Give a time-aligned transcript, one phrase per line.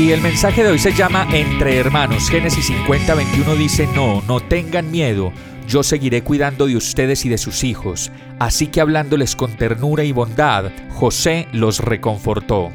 [0.00, 2.30] Y el mensaje de hoy se llama Entre Hermanos.
[2.30, 5.30] Génesis 50, 21 dice, no, no tengan miedo
[5.70, 8.10] yo seguiré cuidando de ustedes y de sus hijos.
[8.40, 12.72] Así que hablándoles con ternura y bondad, José los reconfortó.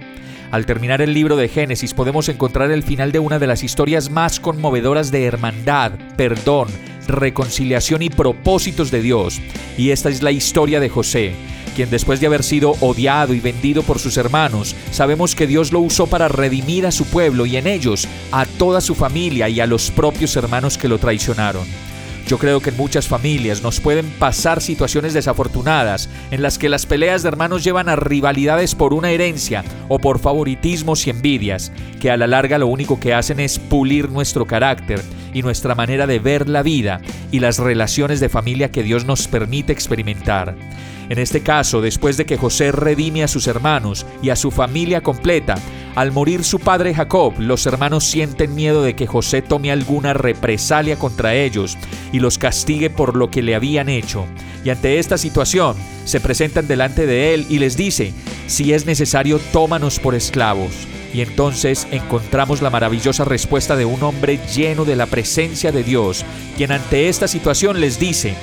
[0.51, 4.09] Al terminar el libro de Génesis podemos encontrar el final de una de las historias
[4.09, 6.70] más conmovedoras de hermandad, perdón,
[7.07, 9.41] reconciliación y propósitos de Dios.
[9.77, 11.34] Y esta es la historia de José,
[11.76, 15.81] quien después de haber sido odiado y vendido por sus hermanos, sabemos que Dios lo
[15.81, 19.68] usó para redimir a su pueblo y en ellos a toda su familia y a
[19.68, 21.68] los propios hermanos que lo traicionaron.
[22.27, 26.87] Yo creo que en muchas familias nos pueden pasar situaciones desafortunadas en las que las
[26.87, 32.09] peleas de hermanos llevan a rivalidades por una herencia o por favoritismos y envidias, que
[32.09, 35.03] a la larga lo único que hacen es pulir nuestro carácter
[35.35, 36.99] y nuestra manera de ver la vida
[37.31, 40.55] y las relaciones de familia que Dios nos permite experimentar.
[41.09, 45.01] En este caso, después de que José redime a sus hermanos y a su familia
[45.01, 45.55] completa,
[45.96, 50.98] al morir su padre Jacob, los hermanos sienten miedo de que José tome alguna represalia
[50.98, 51.77] contra ellos
[52.12, 54.26] y los castigue por lo que le habían hecho.
[54.65, 58.13] Y ante esta situación, se presentan delante de él y les dice,
[58.48, 60.71] si es necesario, tómanos por esclavos.
[61.13, 66.25] Y entonces encontramos la maravillosa respuesta de un hombre lleno de la presencia de Dios,
[66.57, 68.34] quien ante esta situación les dice,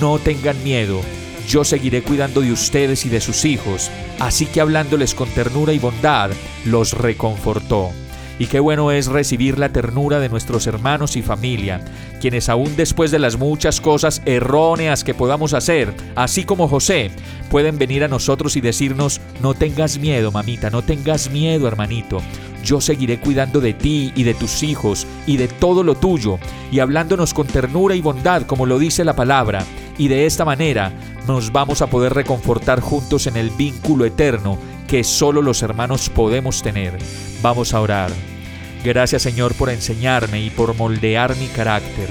[0.00, 1.02] no tengan miedo,
[1.46, 5.78] yo seguiré cuidando de ustedes y de sus hijos, así que hablándoles con ternura y
[5.78, 6.30] bondad,
[6.64, 7.90] los reconfortó.
[8.38, 11.80] Y qué bueno es recibir la ternura de nuestros hermanos y familia,
[12.20, 17.10] quienes aún después de las muchas cosas erróneas que podamos hacer, así como José,
[17.48, 22.20] pueden venir a nosotros y decirnos, no tengas miedo, mamita, no tengas miedo, hermanito.
[22.62, 26.38] Yo seguiré cuidando de ti y de tus hijos y de todo lo tuyo,
[26.70, 29.64] y hablándonos con ternura y bondad, como lo dice la palabra,
[29.96, 30.92] y de esta manera
[31.26, 36.62] nos vamos a poder reconfortar juntos en el vínculo eterno que solo los hermanos podemos
[36.62, 36.96] tener.
[37.42, 38.10] Vamos a orar.
[38.84, 42.08] Gracias Señor por enseñarme y por moldear mi carácter.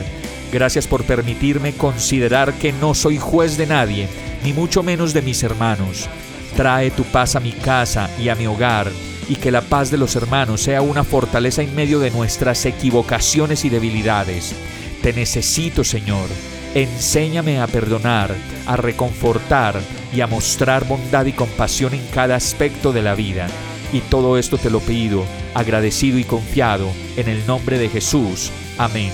[0.52, 4.08] Gracias por permitirme considerar que no soy juez de nadie,
[4.44, 6.08] ni mucho menos de mis hermanos.
[6.56, 8.90] Trae tu paz a mi casa y a mi hogar,
[9.28, 13.66] y que la paz de los hermanos sea una fortaleza en medio de nuestras equivocaciones
[13.66, 14.56] y debilidades.
[15.02, 16.30] Te necesito, Señor.
[16.76, 18.36] Enséñame a perdonar,
[18.68, 19.80] a reconfortar
[20.14, 23.48] y a mostrar bondad y compasión en cada aspecto de la vida.
[23.94, 28.52] Y todo esto te lo pido, agradecido y confiado, en el nombre de Jesús.
[28.78, 29.14] Amén.